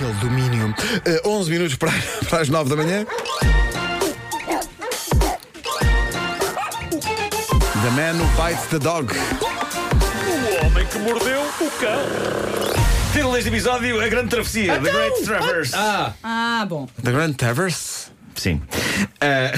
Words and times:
Aquele 0.00 0.14
domínio. 0.14 0.74
Eh, 1.04 1.20
11 1.26 1.50
minutos 1.50 1.74
para, 1.76 1.92
para 2.30 2.40
as 2.40 2.48
9 2.48 2.70
da 2.70 2.76
manhã. 2.76 3.04
The 7.82 7.90
Man 7.90 8.14
Who 8.18 8.26
Bites 8.42 8.64
the 8.70 8.78
Dog. 8.78 9.12
O 9.14 10.66
homem 10.66 10.86
que 10.86 10.98
mordeu 11.00 11.42
o 11.42 11.70
cão. 11.78 12.00
Título 13.12 13.34
deste 13.34 13.48
episódio: 13.50 14.00
A 14.00 14.08
Grande 14.08 14.30
Travessia, 14.30 14.80
The 14.80 14.90
Great 14.90 15.22
Traverse. 15.22 15.72
Ah, 15.76 16.14
Ah, 16.22 16.66
bom. 16.66 16.88
The 17.02 17.12
Grand 17.12 17.34
Tavers. 17.34 18.10
Sim. 18.36 18.62
Ah, 19.20 19.52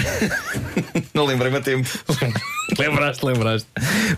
não 1.15 1.25
lembrei-me 1.25 1.59
a 1.59 1.61
tempo. 1.61 1.89
lembraste, 2.79 3.25
lembraste. 3.25 3.69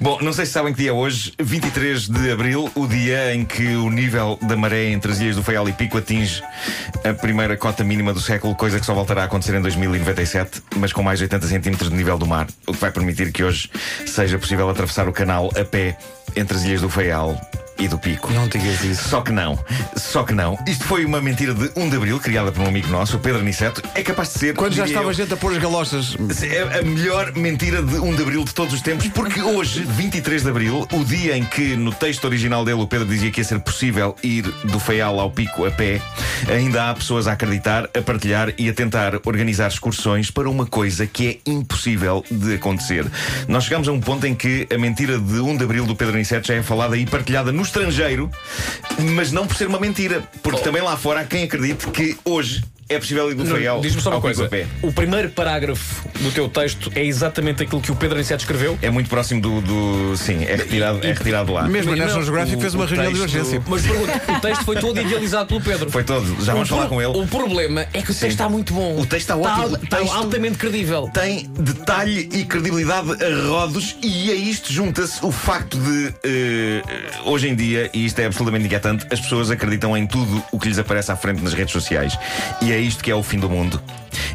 Bom, 0.00 0.18
não 0.20 0.32
sei 0.32 0.46
se 0.46 0.52
sabem 0.52 0.72
que 0.72 0.80
dia 0.80 0.90
é 0.90 0.92
hoje, 0.92 1.32
23 1.40 2.08
de 2.08 2.30
abril, 2.30 2.70
o 2.74 2.86
dia 2.86 3.34
em 3.34 3.44
que 3.44 3.76
o 3.76 3.90
nível 3.90 4.38
da 4.42 4.56
maré 4.56 4.90
entre 4.90 5.12
as 5.12 5.20
ilhas 5.20 5.36
do 5.36 5.42
Faial 5.42 5.68
e 5.68 5.72
Pico 5.72 5.98
atinge 5.98 6.42
a 7.04 7.12
primeira 7.12 7.56
cota 7.56 7.84
mínima 7.84 8.12
do 8.12 8.20
século, 8.20 8.54
coisa 8.54 8.78
que 8.78 8.86
só 8.86 8.94
voltará 8.94 9.22
a 9.22 9.24
acontecer 9.24 9.54
em 9.54 9.60
2097, 9.60 10.62
mas 10.76 10.92
com 10.92 11.02
mais 11.02 11.18
de 11.18 11.24
80 11.24 11.46
centímetros 11.46 11.90
de 11.90 11.96
nível 11.96 12.18
do 12.18 12.26
mar, 12.26 12.46
o 12.66 12.72
que 12.72 12.78
vai 12.78 12.90
permitir 12.90 13.32
que 13.32 13.42
hoje 13.42 13.70
seja 14.06 14.38
possível 14.38 14.68
atravessar 14.68 15.08
o 15.08 15.12
canal 15.12 15.50
a 15.58 15.64
pé 15.64 15.96
entre 16.36 16.56
as 16.56 16.64
ilhas 16.64 16.80
do 16.80 16.88
Faial 16.88 17.38
e 17.78 17.88
do 17.88 17.98
Pico. 17.98 18.32
Não 18.32 18.48
digas 18.48 18.82
isso. 18.84 19.08
Só 19.08 19.20
que 19.20 19.32
não, 19.32 19.58
só 19.96 20.22
que 20.22 20.32
não. 20.32 20.58
Isto 20.66 20.84
foi 20.84 21.04
uma 21.04 21.20
mentira 21.20 21.54
de 21.54 21.70
1 21.76 21.90
de 21.90 21.96
abril, 21.96 22.20
criada 22.20 22.52
por 22.52 22.62
um 22.62 22.66
amigo 22.66 22.88
nosso, 22.88 23.16
o 23.16 23.20
Pedro 23.20 23.40
Aniceto. 23.40 23.82
É 23.94 24.02
capaz 24.02 24.32
de 24.32 24.38
ser. 24.38 24.54
Quando 24.54 24.74
já 24.74 24.84
estava 24.84 25.08
eu, 25.08 25.12
gente 25.12 25.32
a 25.32 25.36
pôr 25.36 25.52
as 25.52 25.58
galochas. 25.58 26.16
é 26.42 26.78
a 26.78 26.82
melhor 26.82 27.32
mentira 27.34 27.82
de 27.82 27.98
1 27.98 28.16
de 28.16 28.22
Abril 28.22 28.44
de 28.44 28.54
todos 28.54 28.72
os 28.74 28.80
tempos, 28.80 29.08
porque 29.08 29.40
hoje, 29.40 29.84
23 29.84 30.42
de 30.42 30.48
Abril, 30.48 30.86
o 30.92 31.04
dia 31.04 31.36
em 31.36 31.44
que 31.44 31.76
no 31.76 31.92
texto 31.92 32.24
original 32.24 32.64
dele 32.64 32.80
o 32.80 32.86
Pedro 32.86 33.06
dizia 33.06 33.30
que 33.30 33.40
ia 33.40 33.44
ser 33.44 33.58
possível 33.60 34.14
ir 34.22 34.42
do 34.42 34.78
Feial 34.78 35.18
ao 35.18 35.30
Pico 35.30 35.66
a 35.66 35.70
pé, 35.70 36.00
ainda 36.48 36.90
há 36.90 36.94
pessoas 36.94 37.26
a 37.26 37.32
acreditar, 37.32 37.88
a 37.96 38.02
partilhar 38.02 38.52
e 38.56 38.68
a 38.68 38.74
tentar 38.74 39.20
organizar 39.24 39.68
excursões 39.68 40.30
para 40.30 40.48
uma 40.48 40.66
coisa 40.66 41.06
que 41.06 41.28
é 41.28 41.50
impossível 41.50 42.24
de 42.30 42.54
acontecer. 42.54 43.06
Nós 43.48 43.64
chegamos 43.64 43.88
a 43.88 43.92
um 43.92 44.00
ponto 44.00 44.26
em 44.26 44.34
que 44.34 44.66
a 44.72 44.78
mentira 44.78 45.18
de 45.18 45.40
1 45.40 45.56
de 45.56 45.64
Abril 45.64 45.86
do 45.86 45.96
Pedro 45.96 46.14
Aniceto 46.14 46.46
já 46.48 46.54
é 46.54 46.62
falada 46.62 46.96
e 46.96 47.04
partilhada 47.06 47.50
no 47.52 47.63
estrangeiro, 47.64 48.30
mas 49.14 49.32
não 49.32 49.46
por 49.46 49.56
ser 49.56 49.66
uma 49.66 49.80
mentira, 49.80 50.22
porque 50.42 50.60
também 50.60 50.82
lá 50.82 50.96
fora 50.96 51.20
há 51.20 51.24
quem 51.24 51.44
acredite 51.44 51.86
que 51.88 52.16
hoje 52.24 52.62
é 52.88 52.98
possível 52.98 53.30
ir 53.30 53.34
do 53.34 53.44
Feial 53.46 53.80
Diz-me 53.80 54.00
só 54.00 54.10
uma 54.10 54.20
coisa. 54.20 54.44
a 54.46 54.48
pé. 54.48 54.66
O 54.82 54.92
primeiro 54.92 55.30
parágrafo 55.30 56.06
do 56.20 56.30
teu 56.30 56.48
texto 56.48 56.90
é 56.94 57.04
exatamente 57.04 57.62
aquilo 57.62 57.80
que 57.80 57.90
o 57.90 57.96
Pedro 57.96 58.16
Aniceto 58.16 58.42
escreveu? 58.42 58.78
É 58.82 58.90
muito 58.90 59.08
próximo 59.08 59.40
do. 59.40 59.60
do- 59.60 60.16
sim, 60.16 60.44
é 60.44 60.56
retirado, 60.56 61.00
é 61.04 61.12
retirado 61.12 61.52
lá. 61.52 61.62
Mesmo 61.68 61.92
a 61.92 61.96
National 61.96 62.22
Geographic 62.22 62.60
fez 62.60 62.74
uma 62.74 62.86
reunião 62.86 63.12
de 63.12 63.20
urgência. 63.20 63.62
Mas 63.66 63.82
pergunto, 63.82 64.12
o 64.36 64.40
texto 64.40 64.64
foi 64.64 64.76
todo 64.76 65.00
idealizado 65.00 65.46
pelo 65.48 65.60
Pedro. 65.60 65.90
Foi 65.90 66.04
todo, 66.04 66.44
já 66.44 66.52
vamos 66.52 66.68
o, 66.68 66.74
falar 66.74 66.86
pro- 66.86 66.96
com 66.96 67.02
ele. 67.02 67.16
O 67.18 67.26
problema 67.26 67.82
é 67.92 68.02
que 68.02 68.10
o 68.10 68.14
texto 68.14 68.24
está 68.24 68.48
muito 68.48 68.72
bom. 68.74 68.98
O 69.00 69.06
texto 69.06 69.30
está 69.30 69.36
ótimo. 69.36 69.78
Está, 69.82 69.98
altamente 70.16 70.58
credível. 70.58 71.08
Tem 71.12 71.48
detalhe 71.58 72.28
e 72.32 72.44
credibilidade 72.44 73.10
a 73.24 73.48
rodos, 73.48 73.96
e 74.02 74.30
a 74.30 74.34
isto 74.34 74.72
junta-se 74.72 75.24
o 75.24 75.30
facto 75.32 75.78
de, 75.78 76.14
eh, 76.24 76.82
hoje 77.24 77.48
em 77.48 77.54
dia, 77.54 77.90
e 77.92 78.04
isto 78.06 78.18
é 78.20 78.26
absolutamente 78.26 78.66
inquietante, 78.66 79.06
as 79.10 79.20
pessoas 79.20 79.50
acreditam 79.50 79.96
em 79.96 80.06
tudo 80.06 80.42
o 80.52 80.58
que 80.58 80.68
lhes 80.68 80.78
aparece 80.78 81.10
à 81.12 81.16
frente 81.16 81.42
nas 81.42 81.52
redes 81.54 81.72
sociais. 81.72 82.16
E 82.60 82.72
é 82.74 82.78
isto 82.78 83.02
que 83.02 83.10
é 83.10 83.14
o 83.14 83.22
fim 83.22 83.38
do 83.38 83.48
mundo. 83.48 83.80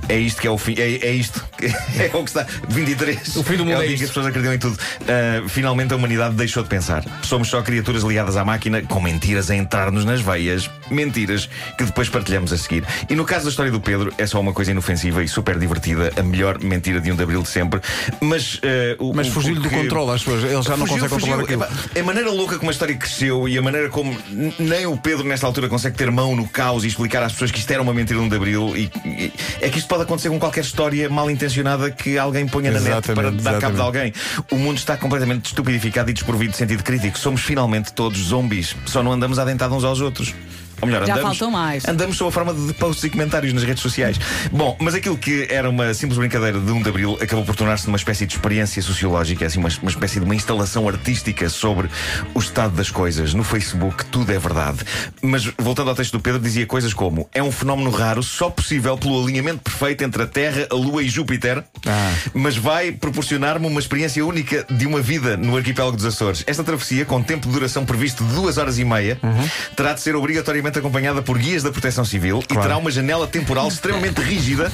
É 0.08 0.18
isto 0.18 0.42
que 0.42 0.48
é 0.48 0.52
o 0.52 0.58
fim. 0.58 0.76
É, 0.78 1.08
é 1.08 1.12
isto. 1.12 1.48
É 2.00 2.10
o 2.16 2.24
que 2.24 2.30
está. 2.30 2.46
23. 2.70 3.36
O 3.36 3.44
fim 3.44 3.58
do 3.58 3.66
mundo 3.66 3.74
é 3.74 3.80
o 3.80 3.84
é 3.84 3.88
dia 3.88 3.98
que 3.98 4.04
as 4.04 4.10
pessoas 4.10 4.28
acreditam 4.28 4.54
em 4.54 4.60
tudo. 4.60 4.78
Ah, 5.02 5.44
finalmente 5.50 5.94
a 5.94 5.98
humanidade 5.98 6.36
deixou 6.36 6.64
de 6.64 6.70
pensar. 6.70 7.04
Somos 7.22 7.50
só 7.50 7.62
criaturas 7.62 8.04
ligadas 8.04 8.38
à 8.38 8.46
máquina 8.46 8.82
com 8.82 9.02
mentiras 9.02 9.52
a 9.52 9.56
entrar-nos 9.56 10.06
nas 10.06 10.22
veias. 10.22 10.70
Mentiras 10.90 11.50
que 11.78 11.84
depois 11.84 12.08
partilhamos 12.08 12.54
a 12.54 12.58
seguir. 12.58 12.86
E 13.10 13.16
no 13.16 13.26
caso 13.26 13.44
da 13.44 13.50
história 13.50 13.72
do 13.72 13.82
Pedro, 13.82 14.14
é 14.18 14.26
só 14.26 14.40
uma 14.40 14.54
coisa 14.54 14.72
inofensiva 14.72 15.22
e 15.22 15.28
super 15.28 15.60
divertida. 15.60 16.14
A 16.18 16.24
melhor 16.24 16.64
mentira 16.64 17.02
de 17.02 17.12
1 17.12 17.16
de 17.18 17.24
Abril 17.24 17.42
de 17.44 17.50
sempre. 17.50 17.82
Mas. 18.22 18.62
ah, 18.64 18.96
o, 19.00 19.14
Mas 19.14 19.28
fugiu-lhe 19.28 19.60
do 19.60 19.70
controle, 19.70 20.12
as 20.12 20.24
pessoas. 20.24 20.44
Ele 20.46 20.62
já 20.62 20.78
não 20.78 20.88
Fugiu, 20.88 21.04
consegue 21.04 21.10
controlar 21.10 21.42
fugiu. 21.42 21.62
aquilo. 21.64 21.80
Epá, 21.80 22.00
A 22.00 22.04
maneira 22.04 22.32
louca 22.32 22.58
como 22.58 22.72
a 22.72 22.74
história 22.74 22.96
cresceu 22.96 23.50
e 23.50 23.58
a 23.58 23.62
maneira 23.62 23.90
como 23.90 24.18
nem 24.58 24.86
o 24.86 24.96
Pedro, 24.96 25.28
nesta 25.28 25.46
altura, 25.46 25.68
consegue 25.68 25.98
ter 25.98 26.10
mão 26.10 26.36
no 26.38 26.48
caos 26.48 26.86
e 26.86 26.88
explicar 26.88 27.22
às 27.22 27.34
pessoas 27.34 27.52
que 27.52 27.60
isto 27.60 27.72
era 27.72 27.82
uma 27.82 27.94
mentira 27.94 28.18
de 28.18 28.26
1 28.30 28.32
de 28.32 28.36
Abril. 28.36 28.78
E, 28.78 28.92
e- 29.06 29.34
é 29.62 29.70
que 29.70 29.78
isto 29.80 29.88
pode 29.88 30.04
acontecer 30.04 30.30
com 30.30 30.40
qualquer 30.40 30.62
história 30.62 31.10
mal 31.10 31.30
intencionada 31.30 31.90
que 31.92 32.18
alguém 32.18 32.48
ponha 32.48 32.72
na 32.72 32.80
net 32.80 32.90
Exatamente, 32.92 33.16
para 33.44 33.52
dar 33.52 33.60
cabo 33.60 33.74
de 33.74 33.80
exatamente. 33.82 33.82
alguém. 33.82 34.14
O 34.52 34.56
mundo 34.58 34.78
está 34.78 34.96
completamente 34.98 35.46
estupidificado 35.48 36.10
e 36.10 36.14
desprovido 36.14 36.52
de 36.52 36.58
sentido 36.58 36.84
crítico. 36.84 37.18
Somos 37.18 37.42
finalmente 37.42 37.92
todos 37.94 38.20
zombies. 38.20 38.76
Só 38.86 39.04
não 39.04 39.12
andamos 39.12 39.40
adentados 39.40 39.76
uns 39.78 39.84
aos 39.84 40.00
outros. 40.02 40.34
Ou 40.82 40.88
melhor, 40.88 41.06
Já 41.06 41.14
andamos, 41.16 41.38
faltam 41.38 41.52
mais. 41.52 41.86
andamos 41.88 42.18
sob 42.18 42.30
a 42.30 42.32
forma 42.32 42.54
de 42.54 42.74
posts 42.74 43.04
e 43.04 43.10
comentários 43.10 43.54
nas 43.54 43.64
redes 43.64 43.82
sociais. 43.82 44.20
Bom, 44.52 44.78
mas 44.80 44.94
aquilo 44.96 45.18
que 45.18 45.48
era 45.50 45.70
uma 45.70 45.94
simples 45.94 46.18
brincadeira 46.18 46.60
de 46.60 46.72
1 46.72 46.82
de 46.84 46.90
Abril 46.90 47.18
acabou 47.22 47.46
por 47.46 47.56
tornar-se 47.56 47.88
uma 47.88 47.98
espécie 47.98 48.26
de 48.26 48.34
experiência 48.34 48.82
sociológica, 48.82 49.46
assim, 49.46 49.60
uma, 49.60 49.70
uma 49.82 49.90
espécie 49.92 50.20
de 50.20 50.26
uma 50.26 50.36
instalação 50.36 50.88
artística 50.88 51.50
sobre 51.50 51.90
o 52.34 52.40
estado 52.40 52.76
das 52.76 52.90
coisas. 52.90 53.34
No 53.34 53.44
Facebook, 53.44 54.06
tudo 54.06 54.32
é 54.32 54.40
verdade. 54.40 54.80
Mas 55.22 55.46
voltando 55.58 55.90
ao 55.90 55.96
texto 55.96 56.14
do 56.14 56.20
Pedro, 56.20 56.40
dizia 56.40 56.66
coisas 56.66 56.94
como: 56.94 57.28
é 57.34 57.42
um 57.44 57.52
fenómeno 57.52 57.90
raro, 57.90 58.22
só 58.24 58.50
possível 58.50 58.98
pelo 58.98 59.22
alinhamento 59.24 59.60
perfeito 59.62 60.04
entre 60.04 60.24
a 60.24 60.28
Terra, 60.28 60.68
a 60.72 60.76
Lua 60.76 61.04
e 61.04 61.10
Júpiter, 61.10 61.64
Ah. 61.86 62.14
mas 62.34 62.56
vai 62.58 62.92
proporcionar-me 62.92 63.66
uma 63.68 63.80
experiência 63.80 64.26
única 64.26 64.66
de 64.70 64.86
uma 64.86 65.02
vida 65.02 65.36
no 65.38 65.56
arquipélago 65.58 65.96
dos 65.98 66.06
Açores. 66.06 66.44
Esta 66.48 66.64
travessia, 66.64 67.06
com 67.06 67.22
tempo 67.22 67.48
de 67.48 67.54
duração 67.54 67.86
previsto 67.86 68.24
de 68.24 68.34
duas 68.34 68.58
horas 68.58 68.78
e 68.80 68.86
meia, 68.86 69.20
terá 69.76 69.94
de 69.94 70.02
ser 70.02 70.16
obrigatoriamente 70.16 70.69
acompanhada 70.78 71.22
por 71.22 71.38
guias 71.38 71.64
da 71.64 71.72
Proteção 71.72 72.06
Civil 72.06 72.44
e 72.44 72.56
terá 72.56 72.78
uma 72.78 72.92
janela 72.92 73.26
temporal 73.26 73.68
extremamente 73.68 74.22
rígida 74.22 74.72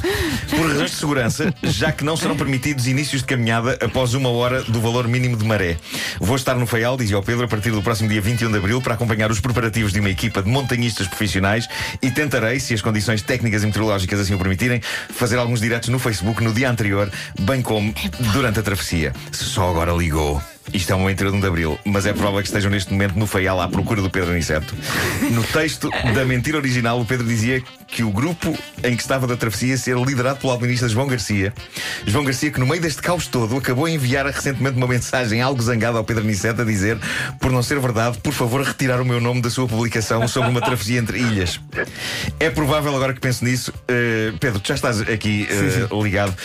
por 0.49 0.67
razões 0.67 0.91
de 0.91 0.97
segurança, 0.97 1.53
já 1.63 1.91
que 1.91 2.03
não 2.03 2.17
serão 2.17 2.35
permitidos 2.35 2.87
inícios 2.87 3.21
de 3.21 3.27
caminhada 3.27 3.77
após 3.81 4.13
uma 4.13 4.29
hora 4.29 4.63
do 4.63 4.81
valor 4.81 5.07
mínimo 5.07 5.37
de 5.37 5.45
maré. 5.45 5.77
Vou 6.19 6.35
estar 6.35 6.55
no 6.55 6.65
Faial, 6.65 6.97
dizia 6.97 7.17
o 7.17 7.23
Pedro, 7.23 7.45
a 7.45 7.47
partir 7.47 7.71
do 7.71 7.81
próximo 7.81 8.09
dia 8.09 8.19
21 8.19 8.51
de 8.51 8.57
abril 8.57 8.81
para 8.81 8.95
acompanhar 8.95 9.31
os 9.31 9.39
preparativos 9.39 9.93
de 9.93 9.99
uma 9.99 10.09
equipa 10.09 10.41
de 10.41 10.49
montanhistas 10.49 11.07
profissionais 11.07 11.67
e 12.01 12.11
tentarei, 12.11 12.59
se 12.59 12.73
as 12.73 12.81
condições 12.81 13.21
técnicas 13.21 13.63
e 13.63 13.65
meteorológicas 13.67 14.19
assim 14.19 14.33
o 14.33 14.37
permitirem, 14.37 14.81
fazer 15.13 15.37
alguns 15.37 15.61
diretos 15.61 15.89
no 15.89 15.99
Facebook 15.99 16.43
no 16.43 16.53
dia 16.53 16.69
anterior, 16.69 17.11
bem 17.39 17.61
como 17.61 17.93
durante 18.33 18.59
a 18.59 18.63
travessia. 18.63 19.13
Se 19.31 19.43
só 19.45 19.69
agora 19.69 19.93
ligou. 19.93 20.41
Isto 20.73 20.93
é 20.93 20.95
uma 20.95 21.07
mentira 21.07 21.29
de 21.29 21.37
1 21.37 21.39
de 21.39 21.47
Abril, 21.47 21.79
mas 21.85 22.05
é 22.05 22.13
provável 22.13 22.41
que 22.41 22.47
estejam 22.47 22.71
neste 22.71 22.91
momento 22.91 23.17
no 23.17 23.27
Faial 23.27 23.61
à 23.61 23.67
procura 23.67 24.01
do 24.01 24.09
Pedro 24.09 24.31
Aniceto. 24.31 24.75
No 25.31 25.43
texto 25.43 25.89
da 26.13 26.25
mentira 26.25 26.57
original, 26.57 26.99
o 26.99 27.05
Pedro 27.05 27.25
dizia 27.25 27.61
que 27.87 28.03
o 28.03 28.09
grupo 28.09 28.57
em 28.83 28.95
que 28.95 29.01
estava 29.01 29.27
da 29.27 29.37
travessia 29.37 29.69
ia 29.69 29.77
ser 29.77 29.97
liderado 29.97 30.39
pelo 30.39 30.51
alpinista 30.51 30.89
João 30.89 31.07
Garcia. 31.07 31.53
João 32.05 32.23
Garcia, 32.23 32.51
que 32.51 32.59
no 32.59 32.65
meio 32.65 32.81
deste 32.81 33.01
caos 33.01 33.27
todo, 33.27 33.57
acabou 33.57 33.85
a 33.85 33.91
enviar 33.91 34.25
recentemente 34.25 34.75
uma 34.75 34.87
mensagem 34.87 35.41
algo 35.41 35.61
zangada 35.61 35.97
ao 35.97 36.03
Pedro 36.03 36.23
Aniceto 36.23 36.61
a 36.61 36.65
dizer: 36.65 36.97
por 37.39 37.51
não 37.51 37.61
ser 37.61 37.79
verdade, 37.79 38.17
por 38.17 38.33
favor, 38.33 38.61
retirar 38.61 38.99
o 38.99 39.05
meu 39.05 39.21
nome 39.21 39.41
da 39.41 39.49
sua 39.49 39.67
publicação 39.67 40.27
sobre 40.27 40.49
uma 40.49 40.61
travessia 40.61 40.99
entre 40.99 41.19
ilhas. 41.19 41.59
É 42.39 42.49
provável, 42.49 42.95
agora 42.95 43.13
que 43.13 43.19
penso 43.19 43.45
nisso, 43.45 43.71
eh, 43.87 44.33
Pedro, 44.39 44.59
tu 44.59 44.67
já 44.67 44.75
estás 44.75 45.01
aqui 45.01 45.47
eh, 45.49 45.87
ligado. 46.03 46.35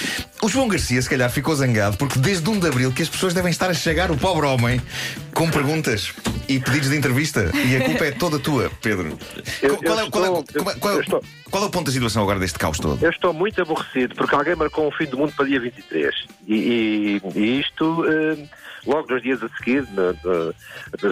O 0.43 0.49
João 0.49 0.69
Garcia, 0.69 1.01
se 1.01 1.09
calhar, 1.09 1.31
ficou 1.31 1.55
zangado 1.55 1.97
porque 1.97 2.19
desde 2.19 2.49
1 2.49 2.61
de 2.61 2.69
Abril 2.69 2.93
que 2.93 3.03
as 3.03 3.09
pessoas 3.09 3.35
devem 3.35 3.51
estar 3.51 3.69
a 3.71 3.75
chegar 3.75 4.10
o 4.11 4.17
pobre 4.19 4.47
homem 4.47 4.81
com 5.35 5.51
perguntas 5.51 6.13
e 6.49 6.59
pedidos 6.59 6.91
de 6.91 6.97
entrevista. 6.97 7.51
E 7.55 7.77
a 7.77 7.85
culpa 7.85 8.05
é 8.07 8.11
toda 8.11 8.39
tua, 8.39 8.71
Pedro. 8.83 9.17
Eu- 9.63 9.77
qual, 9.79 10.01
é, 10.01 10.11
qual 10.11 10.25
é- 10.25 10.29
é- 10.41 10.75
qual 10.79 10.97
é- 10.97 11.01
estou- 11.01 11.25
qual 11.51 11.63
é 11.65 11.67
o 11.67 11.71
ponto 11.71 11.87
da 11.87 11.93
situação 11.93 12.23
agora 12.23 12.39
deste 12.39 12.59
caos 12.59 12.79
todo? 12.79 13.03
Eu 13.05 13.11
estou 13.11 13.33
muito 13.33 13.61
aborrecido 13.63 14.15
porque 14.17 14.35
alguém 14.35 14.57
marcou 14.57 14.87
um 14.89 14.91
fim 14.91 15.07
do 15.07 15.17
mundo 15.17 15.33
para 15.37 15.47
dia 15.47 15.61
23. 15.61 16.15
E, 16.47 16.55
e- 16.55 17.39
e 17.39 17.61
isto, 17.61 18.05
eh, 18.07 18.49
logo 18.87 19.13
nos 19.13 19.23
dias 19.23 19.41
a 19.43 19.49
seguir, 19.59 19.85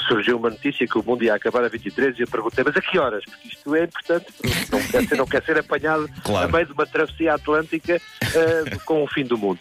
surgiu 0.08 0.36
uma 0.38 0.50
notícia 0.50 0.86
que 0.86 0.98
o 0.98 1.02
mundo 1.02 1.22
ia 1.24 1.34
acabar 1.34 1.64
a 1.64 1.68
23 1.68 2.18
e 2.18 2.22
eu 2.22 2.28
perguntei, 2.28 2.64
mas 2.64 2.76
a 2.76 2.80
que 2.80 2.98
horas? 2.98 3.24
Porque 3.24 3.48
isto 3.48 3.74
é 3.74 3.84
importante, 3.84 4.26
não 4.72 4.80
quer 4.82 5.06
ser, 5.08 5.16
não 5.16 5.26
quer 5.26 5.44
ser 5.44 5.58
apanhado 5.58 6.08
Claro. 6.24 6.48
a 6.48 6.52
meio 6.52 6.66
de 6.66 6.72
uma 6.72 6.86
travessia 6.86 7.34
atlântica 7.34 8.00
eh, 8.22 8.76
com 8.84 9.04
o 9.04 9.06
fim 9.08 9.24
do 9.24 9.38
mundo. 9.38 9.58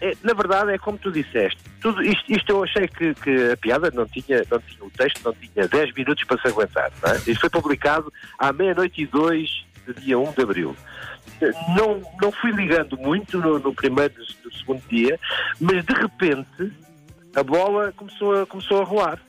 É- 0.00 0.16
na 0.22 0.34
verdade 0.34 0.72
é 0.72 0.78
como 0.78 0.98
tu 0.98 1.10
disseste. 1.10 1.58
Tudo 1.80 2.02
isto, 2.02 2.32
isto 2.32 2.50
eu 2.50 2.62
achei 2.64 2.88
que, 2.88 3.14
que 3.14 3.52
a 3.52 3.56
piada 3.56 3.90
não 3.92 4.06
tinha, 4.06 4.42
não 4.50 4.58
tinha 4.60 4.84
o 4.84 4.90
texto, 4.90 5.20
não 5.24 5.32
tinha 5.34 5.68
10 5.68 5.94
minutos 5.94 6.24
para 6.24 6.40
se 6.40 6.48
aguentar. 6.48 6.92
Não 7.02 7.12
é? 7.12 7.16
Isto 7.16 7.40
foi 7.40 7.50
publicado 7.50 8.12
à 8.38 8.52
meia-noite 8.52 9.02
e 9.02 9.06
dois 9.06 9.64
de 9.86 9.94
dia 10.00 10.18
1 10.18 10.32
de 10.32 10.42
abril. 10.42 10.76
Não, 11.76 12.00
não 12.22 12.32
fui 12.32 12.52
ligando 12.52 12.96
muito 12.96 13.38
no, 13.38 13.58
no 13.58 13.74
primeiro 13.74 14.14
e 14.14 14.46
no 14.46 14.52
segundo 14.52 14.82
dia, 14.88 15.18
mas 15.60 15.84
de 15.84 15.92
repente 15.92 16.72
a 17.34 17.42
bola 17.42 17.92
começou 17.92 18.42
a, 18.42 18.46
começou 18.46 18.80
a 18.80 18.84
rolar. 18.84 19.20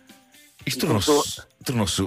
Isto 0.66 0.82
tornou-se 0.82 1.42
tornou-se 1.66 2.02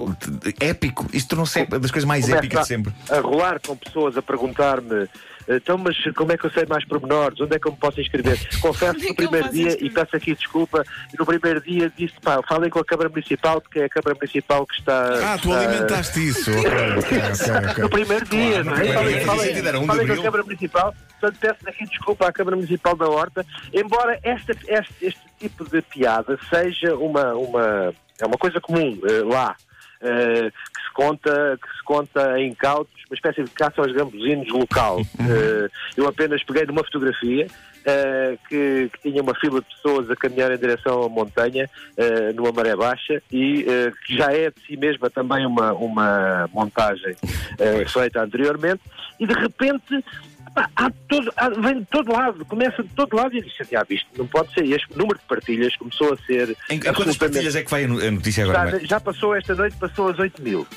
épico. 0.59 1.05
Isto 1.13 1.29
tornou-se 1.29 1.65
das 1.65 1.91
coisas 1.91 2.05
mais 2.05 2.27
épicas 2.29 2.61
de 2.61 2.67
sempre. 2.67 2.93
A 3.09 3.19
rolar 3.19 3.59
com 3.59 3.75
pessoas 3.75 4.17
a 4.17 4.21
perguntar-me 4.21 5.07
Então, 5.49 5.77
mas 5.79 5.97
como 6.15 6.31
é 6.31 6.37
que 6.37 6.45
eu 6.45 6.51
sei 6.51 6.65
mais 6.67 6.85
pormenores? 6.85 7.41
Onde 7.41 7.55
é 7.55 7.59
que 7.59 7.67
eu 7.67 7.71
me 7.71 7.77
posso 7.77 7.99
inscrever? 7.99 8.37
Confesso 8.61 9.03
é 9.03 9.09
no 9.09 9.15
primeiro 9.15 9.49
dia, 9.49 9.83
e 9.83 9.89
peço 9.89 10.15
aqui 10.15 10.35
desculpa, 10.35 10.83
e 11.13 11.17
no 11.17 11.25
primeiro 11.25 11.59
dia 11.61 11.91
disse, 11.97 12.13
pá, 12.21 12.39
falem 12.47 12.69
com 12.69 12.79
a 12.79 12.85
Câmara 12.85 13.09
Municipal, 13.09 13.59
porque 13.59 13.79
é 13.79 13.85
a 13.85 13.89
Câmara 13.89 14.13
Municipal 14.13 14.65
que 14.67 14.75
está... 14.75 15.33
Ah, 15.33 15.37
tu 15.41 15.49
está- 15.49 15.59
alimentaste 15.59 16.27
isso. 16.27 16.51
No 17.79 17.89
primeiro 17.89 18.25
dia, 18.25 18.63
não 18.63 18.73
é? 18.75 18.93
Falem- 18.93 19.25
com 19.87 20.19
a. 20.19 20.23
Câmara 20.23 20.43
Municipal, 20.43 20.93
portanto 21.19 21.39
peço 21.39 21.69
aqui 21.69 21.85
desculpa 21.85 22.27
à 22.27 22.31
Câmara 22.31 22.55
Municipal 22.55 22.95
da 22.95 23.07
Horta, 23.07 23.45
embora 23.73 24.19
esta, 24.23 24.51
este, 24.67 24.93
este 25.01 25.21
tipo 25.39 25.65
de 25.69 25.81
piada 25.81 26.37
seja 26.49 26.95
uma, 26.95 27.33
uma, 27.33 27.93
é 28.21 28.25
uma 28.25 28.37
coisa 28.37 28.59
comum 28.61 28.99
eh, 29.03 29.23
lá. 29.23 29.55
que 29.99 30.78
se 30.78 30.78
conta 30.99 31.57
que 31.61 31.77
se 31.77 31.83
conta 31.85 32.37
em 32.41 32.53
cautos 32.53 32.93
uma 33.09 33.15
espécie 33.15 33.41
de 33.41 33.49
caça 33.51 33.81
aos 33.81 33.93
gambuzinos 33.93 34.49
local. 34.49 34.99
Eh, 35.19 35.69
eu 35.95 36.07
apenas 36.07 36.41
peguei 36.43 36.65
numa 36.65 36.83
fotografia 36.83 37.45
eh, 37.85 38.37
que, 38.47 38.89
que 38.91 39.09
tinha 39.09 39.21
uma 39.21 39.33
fila 39.35 39.61
de 39.61 39.67
pessoas 39.75 40.09
a 40.09 40.15
caminhar 40.15 40.51
em 40.51 40.57
direção 40.57 41.03
à 41.03 41.09
montanha 41.09 41.69
eh, 41.95 42.33
numa 42.33 42.51
maré 42.51 42.75
baixa 42.75 43.21
e 43.31 43.65
eh, 43.67 43.91
que 44.05 44.17
já 44.17 44.33
é 44.33 44.49
de 44.49 44.59
si 44.65 44.75
mesma 44.75 45.09
também 45.09 45.45
uma, 45.45 45.71
uma 45.73 46.49
montagem 46.51 47.15
feita 47.87 48.21
anteriormente 48.21 48.81
e 49.19 49.27
de 49.27 49.33
repente 49.33 50.03
há 50.55 50.91
todo, 51.07 51.31
há- 51.37 51.49
vem 51.49 51.79
de 51.79 51.85
todo 51.85 52.11
lado, 52.11 52.45
começa 52.45 52.81
de 52.83 52.89
todo 52.89 53.15
lado 53.15 53.35
e 53.35 53.41
disse, 53.41 53.57
já 53.71 53.83
visto, 53.83 54.07
não 54.17 54.27
pode 54.27 54.53
ser. 54.53 54.65
E 54.65 54.73
este 54.73 54.87
número 54.97 55.17
de 55.19 55.25
partilhas 55.25 55.75
começou 55.77 56.13
a 56.13 56.17
ser. 56.25 56.55
Em, 56.69 56.79
quantas 56.79 57.17
partilhas 57.17 57.55
é 57.55 57.63
que 57.63 57.69
vai 57.71 57.83
a 57.85 57.87
no- 57.87 57.99
a 57.99 58.11
notícia 58.11 58.43
agora? 58.43 58.79
Já, 58.79 58.85
já 58.85 58.99
passou 58.99 59.35
esta 59.35 59.55
noite, 59.55 59.75
passou 59.77 60.09
às 60.09 60.19
8 60.19 60.41
mil. 60.41 60.67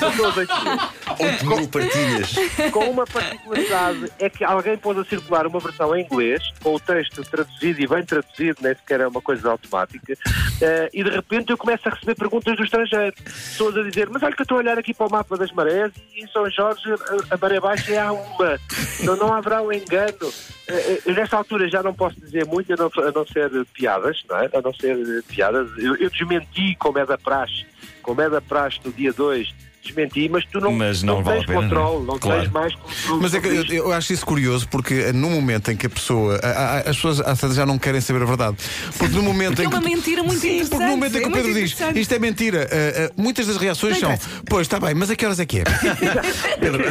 Passou 0.00 0.26
às 0.28 0.36
8 0.36 0.52
mil. 0.64 0.72
8 1.26 1.46
mil 1.46 1.68
partilhas. 1.68 2.34
Com 2.72 2.90
uma 2.90 3.04
particularidade 3.06 4.10
é 4.18 4.28
que 4.30 4.44
alguém 4.44 4.76
pôs 4.76 4.96
a 4.98 5.04
circular 5.04 5.46
uma 5.46 5.60
versão 5.60 5.94
em 5.96 6.04
inglês, 6.04 6.42
com 6.62 6.74
o 6.74 6.80
texto 6.80 7.22
traduzido 7.24 7.80
e 7.80 7.86
bem 7.86 8.04
traduzido, 8.04 8.58
nem 8.62 8.74
sequer 8.74 9.00
é 9.00 9.06
uma 9.06 9.20
coisa 9.20 9.50
automática, 9.50 10.14
eh, 10.60 10.90
e 10.92 11.04
de 11.04 11.10
repente 11.10 11.50
eu 11.50 11.58
começo 11.58 11.88
a 11.88 11.92
receber 11.92 12.14
perguntas 12.14 12.56
do 12.56 12.64
estrangeiro. 12.64 13.14
Pessoas 13.24 13.76
a 13.76 13.82
dizer, 13.82 14.08
mas 14.10 14.22
olha 14.22 14.34
que 14.34 14.40
eu 14.42 14.44
estou 14.44 14.56
a 14.58 14.60
olhar 14.60 14.78
aqui 14.78 14.94
para 14.94 15.06
o 15.06 15.10
mapa 15.10 15.36
das 15.36 15.50
marés 15.52 15.92
e 16.14 16.22
em 16.24 16.26
São 16.28 16.48
Jorge 16.50 16.82
a, 17.30 17.34
a 17.34 17.38
maré 17.38 17.60
baixa 17.60 17.92
é 17.92 17.98
a 17.98 18.12
uma. 18.12 18.58
Então 19.00 19.16
não 19.22 19.32
haverá 19.32 19.62
um 19.62 19.72
engano. 19.72 20.32
Eh, 20.66 21.02
eh, 21.06 21.12
nesta 21.12 21.36
altura 21.36 21.68
já 21.68 21.82
não 21.82 21.94
posso 21.94 22.20
dizer 22.20 22.44
muito, 22.44 22.72
a 22.72 22.76
não, 22.76 22.90
a 23.06 23.12
não 23.12 23.26
ser 23.26 23.50
piadas, 23.72 24.22
não 24.28 24.36
é? 24.38 24.50
A 24.52 24.60
não 24.60 24.74
ser 24.74 24.96
eh, 24.98 25.22
piadas. 25.28 25.68
Eu, 25.78 25.94
eu 25.96 26.10
desmenti 26.10 26.74
como 26.76 26.98
é 26.98 27.06
da 27.06 27.16
praxe, 27.16 27.64
como 28.02 28.20
é 28.20 28.28
da 28.28 28.40
praxe 28.40 28.80
no 28.84 28.92
dia 28.92 29.12
2. 29.12 29.54
Desmenti, 29.84 30.28
mas 30.28 30.44
tu 30.44 30.60
não, 30.60 30.70
Mas 30.72 31.02
não 31.02 31.24
vale 31.24 31.38
tens 31.38 31.46
pena, 31.46 31.62
controle, 31.62 31.96
não 31.96 32.02
é? 32.02 32.06
não 32.06 32.18
Claro. 32.18 32.40
tens 32.42 32.52
mais 32.52 32.74
controle. 32.76 33.20
Mas 33.22 33.34
é 33.34 33.40
que 33.40 33.48
eu, 33.48 33.64
eu 33.64 33.92
acho 33.92 34.12
isso 34.12 34.24
curioso 34.24 34.68
porque 34.68 34.94
eh, 34.94 35.12
no 35.12 35.28
momento 35.28 35.72
em 35.72 35.76
que 35.76 35.86
a 35.86 35.90
pessoa. 35.90 36.38
a- 36.40 36.48
a- 36.48 36.78
as 36.90 36.96
pessoas 36.96 37.20
às 37.20 37.40
já 37.54 37.66
não 37.66 37.76
querem 37.78 38.00
saber 38.00 38.22
a 38.22 38.26
verdade. 38.26 38.56
Porque 38.96 39.12
no 39.16 39.22
momento 39.22 39.56
Porque 39.56 39.62
em 39.62 39.66
é 39.66 39.68
que. 39.70 39.74
uma 39.74 39.80
mentira 39.82 40.22
muito 40.22 40.40
Sim, 40.40 40.64
porque 40.66 40.84
no 40.84 40.90
momento 40.92 41.16
em 41.16 41.20
que 41.20 41.24
é 41.24 41.28
o 41.28 41.32
Pedro 41.32 41.52
diz 41.54 41.74
isto 41.96 42.14
é 42.14 42.18
mentira, 42.20 42.68
eh, 42.70 42.92
eh, 42.96 43.10
muitas 43.16 43.46
das 43.48 43.56
reações 43.56 44.00
Não 44.00 44.16
são. 44.16 44.28
Pois 44.46 44.66
está 44.68 44.78
bem, 44.78 44.94
mas 44.94 45.10
a 45.10 45.16
que 45.16 45.24
horas 45.26 45.40
é 45.40 45.46
que 45.46 45.58
é? 45.60 45.64
Pedro. 46.60 46.84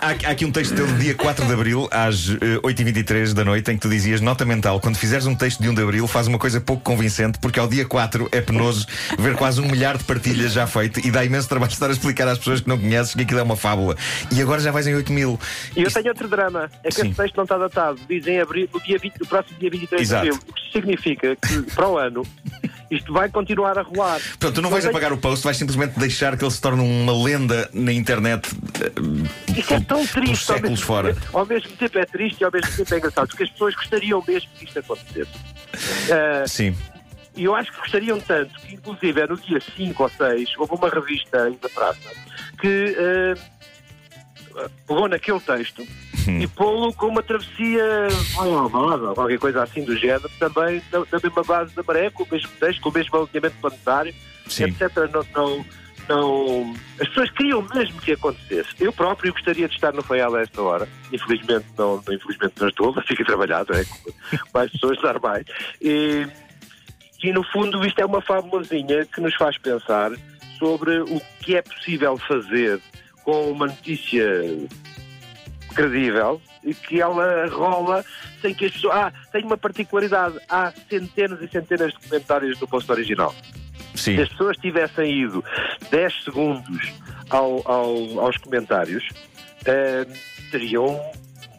Há, 0.00 0.08
há 0.08 0.30
aqui 0.32 0.44
um 0.44 0.50
texto 0.50 0.74
teu 0.74 0.86
do 0.86 0.94
dia 0.98 1.14
4 1.14 1.46
de 1.46 1.52
Abril, 1.52 1.88
às 1.92 2.28
eh, 2.30 2.58
8h23 2.64 3.32
da 3.32 3.44
noite, 3.44 3.70
em 3.70 3.74
que 3.76 3.80
tu 3.82 3.88
dizias: 3.88 4.20
Nota 4.20 4.44
mental, 4.44 4.80
quando 4.80 4.96
fizeres 4.96 5.26
um 5.26 5.34
texto 5.36 5.62
de 5.62 5.68
1 5.68 5.74
de 5.74 5.82
Abril, 5.82 6.06
faz 6.08 6.26
uma 6.26 6.38
coisa 6.38 6.60
pouco 6.60 6.82
convincente, 6.82 7.38
porque 7.38 7.60
ao 7.60 7.68
dia 7.68 7.84
4 7.84 8.28
é 8.32 8.40
penoso 8.40 8.84
ver 9.18 9.36
quase 9.36 9.60
um 9.60 9.68
milhar 9.70 9.96
de 9.96 10.02
partilhas 10.04 10.52
já 10.52 10.66
feito 10.66 10.98
e 11.06 11.10
dá 11.10 11.24
imenso 11.24 11.48
trabalho 11.48 11.70
estar 11.84 11.90
a 11.90 11.92
explicar 11.92 12.28
às 12.28 12.38
pessoas 12.38 12.60
que 12.60 12.68
não 12.68 12.78
conheces 12.78 13.14
que 13.14 13.22
aquilo 13.22 13.40
é 13.40 13.42
uma 13.42 13.56
fábula. 13.56 13.96
E 14.32 14.40
agora 14.40 14.60
já 14.60 14.70
vais 14.72 14.86
em 14.86 14.94
8 14.94 15.12
mil. 15.12 15.38
E 15.76 15.80
eu 15.82 15.86
Isto- 15.88 15.96
tenho 15.98 16.08
outro 16.08 16.28
drama, 16.28 16.70
é 16.82 16.88
que 16.88 16.94
Sim. 16.94 17.08
esse 17.08 17.16
texto 17.16 17.36
não 17.36 17.44
está 17.44 17.58
datado. 17.58 17.98
Diz 18.08 18.26
em 18.26 18.40
abril, 18.40 18.68
no, 18.72 18.80
dia 18.80 18.98
20, 18.98 19.18
no 19.20 19.26
próximo 19.26 19.58
dia 19.58 19.70
23 19.70 20.02
Exato. 20.02 20.22
de 20.24 20.30
abril. 20.30 20.42
O 20.48 20.52
que 20.52 20.72
significa 20.72 21.36
que 21.36 21.62
para 21.74 21.88
o 21.88 21.98
ano 21.98 22.26
isto 22.90 23.12
vai 23.12 23.28
continuar 23.28 23.76
a 23.78 23.82
rolar. 23.82 24.20
Portanto, 24.20 24.54
tu 24.54 24.62
não 24.62 24.70
vais 24.70 24.84
tenho- 24.84 24.92
apagar 24.94 25.12
o 25.12 25.16
post, 25.16 25.42
vais 25.44 25.56
simplesmente 25.56 25.98
deixar 25.98 26.36
que 26.36 26.44
ele 26.44 26.50
se 26.50 26.60
torne 26.60 26.80
uma 26.82 27.24
lenda 27.24 27.68
na 27.72 27.92
internet 27.92 28.48
eh, 28.80 29.58
Isso 29.58 29.74
é 29.74 29.80
tão 29.80 30.06
triste. 30.06 30.50
Ao 30.50 30.56
séculos 30.56 30.80
mesmo, 30.80 30.86
fora. 30.86 31.16
ao 31.32 31.46
mesmo 31.46 31.70
tempo 31.76 31.98
é 31.98 32.04
triste 32.04 32.40
e 32.40 32.44
ao 32.44 32.52
mesmo 32.52 32.70
tempo 32.76 32.94
é 32.94 32.98
engraçado, 32.98 33.28
porque 33.28 33.42
as 33.42 33.50
pessoas 33.50 33.74
gostariam 33.74 34.22
mesmo 34.26 34.48
que 34.58 34.64
isto 34.64 34.78
acontecesse. 34.78 35.30
Ah, 36.12 36.44
Sim. 36.46 36.76
E 37.36 37.44
eu 37.44 37.54
acho 37.54 37.72
que 37.72 37.78
gostariam 37.78 38.20
tanto 38.20 38.54
que, 38.60 38.74
inclusive, 38.74 39.20
é 39.20 39.26
no 39.26 39.36
dia 39.36 39.60
5 39.60 40.02
ou 40.02 40.08
6, 40.08 40.50
houve 40.56 40.74
uma 40.74 40.88
revista 40.88 41.42
aí 41.44 41.58
na 41.60 41.68
praça 41.68 42.10
que 42.60 42.96
eh, 42.96 43.34
pegou 44.86 45.08
naquele 45.08 45.40
texto 45.40 45.84
e 46.40 46.46
pô-lo 46.46 46.92
com 46.94 47.08
uma 47.08 47.22
travessia 47.22 48.08
ou 48.38 49.14
qualquer 49.14 49.38
coisa 49.38 49.62
assim 49.64 49.84
do 49.84 49.96
género, 49.96 50.30
também 50.38 50.80
na, 50.92 51.00
na 51.00 51.18
mesma 51.22 51.42
base 51.42 51.74
da 51.74 51.82
maré, 51.82 52.08
com 52.10 52.22
o 52.22 52.28
mesmo 52.30 52.48
texto, 52.60 52.80
com 52.80 52.88
o 52.88 52.92
mesmo 52.92 53.16
alinhamento 53.16 53.56
planetário, 53.60 54.14
Sim. 54.46 54.64
etc. 54.64 54.90
Não, 55.12 55.26
não, 55.34 55.64
não- 56.08 56.74
As 57.00 57.08
pessoas 57.08 57.30
queriam 57.30 57.66
mesmo 57.74 58.00
que 58.00 58.12
acontecesse. 58.12 58.68
Eu 58.80 58.92
próprio 58.92 59.32
gostaria 59.32 59.66
de 59.68 59.74
estar 59.74 59.92
no 59.92 60.02
Faial 60.02 60.34
a 60.36 60.42
esta 60.42 60.62
hora. 60.62 60.88
Infelizmente 61.12 61.66
não, 61.76 61.98
infelizmente 62.08 62.54
não 62.60 62.68
estou, 62.68 62.92
mas 62.94 63.04
fico 63.06 63.22
não 63.68 63.76
é? 63.78 63.84
Com 63.84 64.12
mais 64.54 64.70
pessoas 64.70 65.02
normais. 65.02 65.44
E, 65.82 66.26
e 67.28 67.32
no 67.32 67.42
fundo 67.42 67.84
isto 67.86 67.98
é 68.00 68.04
uma 68.06 68.20
fábulazinha 68.20 69.06
que 69.06 69.20
nos 69.20 69.34
faz 69.34 69.56
pensar 69.58 70.12
sobre 70.58 71.00
o 71.00 71.20
que 71.40 71.56
é 71.56 71.62
possível 71.62 72.16
fazer 72.18 72.80
com 73.24 73.50
uma 73.50 73.66
notícia 73.66 74.24
credível 75.74 76.40
e 76.62 76.74
que 76.74 77.00
ela 77.00 77.46
rola 77.48 78.04
sem 78.40 78.54
que 78.54 78.66
as 78.66 78.72
pessoas. 78.72 78.94
Ah, 78.94 79.12
tem 79.32 79.44
uma 79.44 79.56
particularidade. 79.56 80.38
Há 80.48 80.72
centenas 80.88 81.40
e 81.42 81.48
centenas 81.48 81.92
de 81.92 81.98
comentários 82.08 82.60
no 82.60 82.68
post 82.68 82.90
original. 82.90 83.34
Sim. 83.94 84.16
Se 84.16 84.22
as 84.22 84.28
pessoas 84.28 84.56
tivessem 84.58 85.22
ido 85.22 85.44
10 85.90 86.24
segundos 86.24 86.92
ao- 87.30 87.62
ao- 87.70 88.20
aos 88.20 88.36
comentários, 88.38 89.08
eh, 89.64 90.06
teriam, 90.50 91.00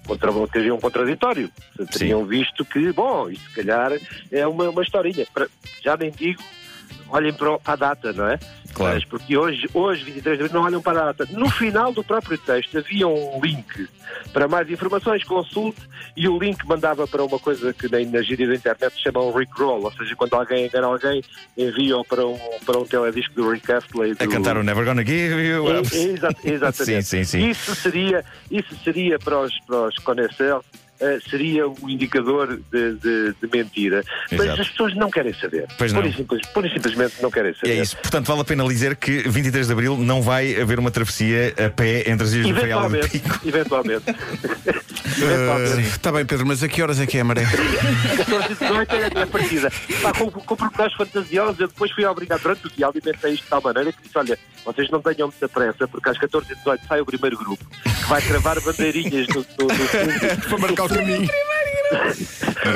contra, 0.06 0.31
teriam 0.48 0.78
um 0.78 0.80
contraditório. 0.80 1.50
Teriam 1.92 2.25
visto 2.25 2.63
que, 2.63 2.92
bom, 2.92 3.30
isto 3.30 3.50
se 3.50 3.56
calhar 3.56 3.92
é 4.31 4.48
uma, 4.48 4.69
uma 4.69 4.84
historinha. 4.84 5.25
Já 5.84 5.98
nem 5.98 6.12
digo, 6.12 6.42
olhem 7.10 7.34
para, 7.34 7.57
a 7.66 7.75
data, 7.75 8.12
não 8.13 8.28
é? 8.28 8.40
Claro. 8.74 8.96
Mas 8.96 9.06
porque 9.06 9.38
hoje, 9.38 9.69
hoje, 9.74 10.04
23 10.04 10.38
de 10.38 10.44
abril, 10.46 10.60
não 10.60 10.66
olham 10.68 10.81
para 10.81 11.02
a 11.02 11.06
data. 11.13 11.28
No 11.31 11.50
final 11.50 11.94
do 11.94 12.04
próprio 12.04 12.38
texto 12.38 12.78
havia 12.78 13.07
um 13.07 13.40
link 13.42 13.88
para 14.34 14.48
mais 14.50 14.69
informações, 14.69 15.24
consulte, 15.24 15.80
e 16.16 16.28
o 16.28 16.38
link 16.38 16.66
mandava 16.68 17.07
para 17.07 17.24
uma 17.24 17.40
coisa 17.40 17.74
que 17.74 17.90
nem 17.90 18.06
na 18.06 18.22
gíria 18.22 18.48
da 18.48 18.56
internet 18.56 18.94
se 18.94 19.02
chama 19.02 19.22
um 19.22 19.31
Rickroll, 19.31 19.84
ou 19.84 19.92
seja, 19.94 20.13
quando 20.16 20.34
alguém 20.34 20.66
engana 20.66 20.88
alguém, 20.88 21.24
envia-o 21.57 22.04
para 22.04 22.25
um, 22.25 22.38
para 22.66 22.78
um 22.78 22.86
teledisco 22.86 23.34
do 23.34 23.50
Rick 23.50 23.72
Astley. 23.72 24.12
A 24.19 24.25
do- 24.25 24.30
cantar 24.30 24.58
o 24.58 24.63
Never 24.63 24.84
Gonna 24.84 25.06
Give 25.06 25.42
You 25.42 25.80
Up. 25.80 25.96
é, 25.96 26.04
exa- 26.04 26.36
exatamente. 26.44 27.04
Sim, 27.06 27.24
sim, 27.24 27.40
sim. 27.40 27.50
Isso 27.50 27.75
seria, 27.75 28.25
isso 28.51 28.75
seria 28.84 29.18
para 29.18 29.39
os, 29.39 29.58
para 29.65 29.88
os 29.88 29.96
conhecedores, 30.00 30.65
eh, 31.00 31.20
seria 31.30 31.68
um 31.68 31.90
indicador 31.90 32.60
de, 32.72 32.94
de- 32.96 33.34
de 33.42 33.50
mentira. 33.58 34.04
Mas 34.32 34.42
Exato. 34.42 34.62
as 34.62 34.70
pessoas 34.70 34.96
não 34.96 35.10
querem 35.12 35.34
saber. 35.34 35.66
Pois 35.78 35.92
Pura 35.92 36.04
não. 36.06 36.12
e 36.12 36.16
simples- 36.16 36.48
pura 36.54 36.68
e 36.68 36.72
simplesmente 36.74 37.16
não 37.22 37.30
querem 37.32 37.52
É 37.52 37.54
saber. 37.54 37.82
isso. 37.82 37.98
Portanto, 37.98 38.28
vale 38.28 38.42
a 38.42 38.46
pena 38.46 38.68
dizer 38.68 38.96
que 38.96 39.28
23 39.30 39.68
de 39.68 39.74
Abril 39.74 39.98
não 39.98 40.22
vai 40.22 40.60
haver 40.60 40.80
uma 40.80 40.92
travessia 40.92 41.54
a 41.66 41.70
pé 41.70 42.10
entre 42.10 42.25
as 42.25 42.34
ilhas 42.34 42.48
do 42.56 42.60
Faial 42.62 42.96
e 42.96 43.08
Pico. 43.10 43.40
eventualmente. 43.48 44.04
eventualmente. 45.18 45.78
Eh, 45.78 45.82
Está 45.82 46.12
bem, 46.12 46.25
Pedro, 46.25 46.46
mas 46.46 46.62
a 46.64 46.68
que 46.68 46.82
horas 46.82 47.00
é 47.00 47.06
que 47.06 47.18
é 47.18 47.22
a 47.22 47.24
maré? 47.24 47.44
14 48.18 48.52
e 48.52 48.56
18 48.56 48.96
era 48.96 49.24
a 49.24 49.28
partida. 49.28 49.72
Pá, 50.02 50.14
com, 50.14 50.30
com 50.32 50.56
pormenores 50.56 50.94
fantasiosos, 50.96 51.60
eu 51.60 51.68
depois 51.68 51.92
fui 51.92 52.06
obrigado 52.06 52.42
durante 52.42 52.68
o 52.68 52.70
dia, 52.70 52.88
alimentei 52.88 53.34
isto 53.34 53.44
de 53.44 53.50
tal 53.50 53.62
maneira 53.62 53.92
que 53.92 54.02
disse: 54.04 54.18
olha, 54.18 54.38
vocês 54.66 54.90
não 54.90 55.02
tenham 55.02 55.28
muita 55.28 55.48
pressa, 55.48 55.88
porque 55.88 56.10
às 56.10 56.18
14 56.18 56.52
e 56.52 56.56
18 56.56 56.88
sai 56.88 57.02
o 57.02 57.06
primeiro 57.06 57.38
grupo, 57.38 57.64
que 57.84 58.10
vai 58.10 58.22
cravar 58.22 58.60
bandeirinhas 58.62 59.28
no, 59.28 59.36
no, 59.60 59.68
Para 60.50 60.58
marcar 60.58 60.85
o 60.86 60.89
caminho. 60.89 61.30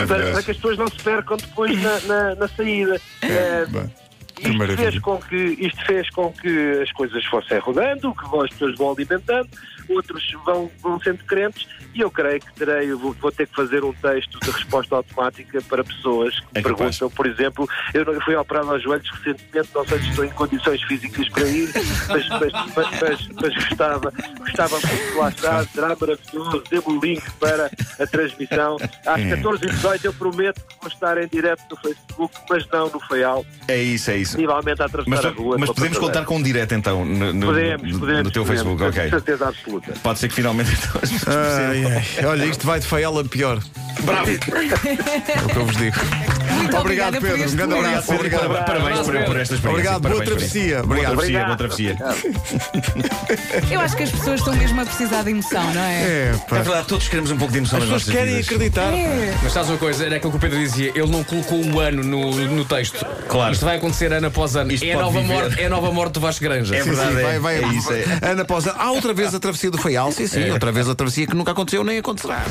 para, 0.08 0.32
para 0.32 0.44
que 0.44 0.51
as 0.51 0.58
pessoas 0.58 0.78
não 0.78 0.88
se 0.88 1.04
percam 1.04 1.38
depois 1.38 1.82
na, 1.82 2.00
na, 2.01 2.36
na 2.36 2.48
saída. 2.48 3.01
Eh, 3.22 3.66
Bem, 3.70 3.92
que 4.36 4.50
isto 4.50 4.75
fez, 4.78 5.00
com 5.00 5.18
que, 5.18 5.36
isto 5.36 5.86
fez 5.86 6.10
com 6.12 6.32
que 6.32 6.82
as 6.82 6.92
coisas 6.94 7.25
fossem 7.25 7.60
rodando, 7.60 8.13
que 8.13 8.25
as 8.38 8.50
pessoas 8.51 8.75
vão 8.78 8.92
alimentando, 8.92 9.50
outros 9.89 10.32
vão, 10.46 10.72
vão 10.82 11.00
sendo 11.00 11.24
crentes, 11.25 11.68
e 11.93 12.01
eu 12.01 12.12
creio 12.12 12.39
que 12.39 12.53
terei, 12.53 12.91
vou, 12.93 13.13
vou 13.13 13.31
ter 13.31 13.48
que 13.48 13.55
fazer 13.55 13.84
um 13.84 13.93
texto 13.93 14.39
de 14.39 14.51
resposta 14.51 14.96
automática 14.96 15.62
para 15.63 15.84
pessoas 15.84 16.39
que 16.39 16.46
É 16.55 16.60
me 16.60 16.63
capaz. 16.63 16.77
perguntam, 16.98 17.10
por 17.10 17.25
exemplo, 17.27 17.69
eu 17.93 18.05
não 18.05 18.19
fui 18.22 18.36
operado 18.36 18.72
aos 18.72 18.84
joelhos 18.84 19.10
recentemente, 19.10 19.69
não 19.74 19.86
sei 19.86 20.00
se 20.00 20.10
estou 20.10 20.25
em 20.25 20.29
condições 20.29 20.81
físicas 20.84 21.29
para 21.29 21.48
ir, 21.48 21.69
mas, 22.08 22.27
mas, 22.29 22.51
mas, 22.75 23.00
mas, 23.01 23.27
mas 23.41 23.55
gostava, 23.55 24.13
gostava 24.39 24.79
muito 24.79 25.12
de 25.12 25.17
lá 25.17 25.29
estar, 25.29 25.65
será 25.67 25.88
maravilhoso, 26.00 26.63
dê-me 26.69 26.84
o 26.86 27.00
link 27.00 27.24
para 27.39 27.69
a 28.00 28.08
transmissão. 28.08 28.77
Às 29.05 29.19
Hum. 29.22 29.29
14 29.29 29.65
e 29.65 29.69
18 29.69 30.05
eu 30.05 30.13
prometo 30.13 30.62
que 30.62 30.75
vou 30.81 30.88
estar 30.89 31.17
em 31.22 31.27
direto 31.27 31.62
no 31.69 31.77
Facebook, 31.77 32.34
mas 32.50 32.67
não 32.72 32.89
no 32.89 33.00
Feial 33.01 33.46
É 33.67 33.77
isso, 33.81 34.12
é 34.12 34.17
isso. 34.17 34.34
possivelmente 34.34 34.81
a 34.81 34.86
atravessar 34.86 35.15
Mas, 35.15 35.25
a 35.25 35.29
rua. 35.29 35.58
mas 35.60 35.69
podemos 35.72 35.98
contar 35.98 36.25
com 36.25 36.38
um 36.38 36.41
direto 36.43 36.74
então 36.74 37.03
no, 37.05 37.34
no- 37.34 37.46
Podemos, 37.48 37.91
no- 37.93 38.00
podemos. 38.00 38.24
no 38.24 38.31
teu 38.31 38.43
podemos, 38.46 38.48
Facebook, 38.63 38.81
com 38.84 38.89
ok. 39.00 39.10
certeza 39.10 39.48
absoluta. 39.50 39.88
luta. 39.89 40.00
Pode 40.01 40.19
ser 40.19 40.27
que 40.29 40.34
finalmente 40.36 40.72
então 40.74 41.01
as 41.03 41.10
pessoas 41.12 41.78
Ai, 41.86 42.03
ai. 42.19 42.25
Olha, 42.25 42.45
isto 42.45 42.65
vai 42.65 42.79
de 42.79 42.88
feial 42.88 43.17
a 43.19 43.24
pior. 43.25 43.59
Bravo! 44.01 44.29
É 44.31 44.33
o 45.43 45.48
que 45.50 45.57
eu 45.57 45.65
vos 45.65 45.75
digo. 45.75 45.98
Muito 46.59 46.75
Obrigado, 46.77 47.15
obrigada 47.15 47.19
por 47.19 47.27
Pedro. 47.29 47.43
este 47.43 47.53
Um 47.53 47.57
grande 47.57 47.74
momento. 47.75 47.88
abraço. 47.89 48.13
Obrigado, 48.13 48.45
Obrigado. 48.45 48.65
parabéns 48.65 49.00
por, 49.00 49.05
por 49.05 49.39
esta 49.39 49.55
experiência. 49.55 49.69
Obrigado, 49.69 50.00
boa 50.01 50.15
Parabéns 50.15 50.29
por 50.29 50.38
isso. 50.41 50.53
travessia. 50.53 50.75
Boa 50.75 50.83
Obrigado. 50.86 51.13
travessia, 51.15 51.45
boa 51.45 51.57
travessia. 51.57 51.98
Eu 53.71 53.79
acho 53.81 53.95
que 53.98 54.03
as 54.03 54.12
pessoas 54.12 54.39
estão 54.39 54.55
mesmo 54.55 54.81
a 54.81 54.86
precisar 54.86 55.24
de 55.24 55.29
emoção, 55.31 55.74
não 55.74 55.81
é? 55.81 55.93
É, 56.01 56.31
É 56.33 56.38
pá. 56.50 56.55
verdade, 56.57 56.88
todos 56.88 57.07
queremos 57.07 57.31
um 57.31 57.38
pouco 57.38 57.51
de 57.51 57.59
emoção 57.59 57.79
As 57.79 57.89
nas 57.89 58.03
pessoas 58.03 58.07
nossas 58.07 58.19
querem 58.19 58.36
vidas. 58.36 58.48
acreditar. 58.48 58.93
É. 58.93 59.38
Mas 59.43 59.53
sabes 59.53 59.69
uma 59.69 59.77
coisa? 59.77 60.05
Era 60.05 60.15
aquilo 60.17 60.31
que 60.31 60.38
o 60.38 60.39
Pedro 60.39 60.59
dizia. 60.59 60.89
Ele 60.95 61.07
não 61.07 61.24
colocou 61.24 61.63
o 61.63 61.79
ano 61.79 62.03
no, 62.03 62.31
no 62.48 62.65
texto. 62.65 63.05
Claro. 63.27 63.53
Isto 63.53 63.65
vai 63.65 63.77
acontecer 63.77 64.12
ano 64.12 64.27
após 64.27 64.55
ano. 64.55 64.71
Isto 64.71 64.86
É 64.86 64.91
a, 64.91 64.98
pode 64.98 65.05
nova 65.05 65.21
viver. 65.21 65.33
morte, 65.33 65.62
é 65.62 65.65
a 65.65 65.69
nova 65.69 65.91
morte 65.91 66.13
do 66.13 66.19
Vasco 66.19 66.43
Granja. 66.43 66.75
É 66.75 66.83
Sim, 66.83 66.89
verdade, 66.89 67.13
sim, 67.13 67.19
é. 67.19 67.24
vai, 67.24 67.39
vai, 67.39 67.63
É 67.63 67.67
isso, 67.74 67.93
é. 67.93 68.03
Ana 68.31 68.41
após 68.41 68.67
Há 68.67 68.91
outra 68.91 69.13
vez 69.13 69.33
a 69.33 69.39
travessia 69.39 69.71
do 69.71 69.77
Feial, 69.77 70.12
sim, 70.12 70.27
sim, 70.27 70.50
outra 70.51 70.71
vez 70.71 70.88
a 70.89 70.95
travessia 70.95 71.25
que 71.27 71.36
nunca 71.36 71.51
aconteceu 71.70 71.84
nem 71.84 72.00
acontecerá. 72.00 72.44